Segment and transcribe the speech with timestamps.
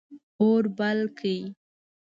[0.41, 1.39] اور بل کړئ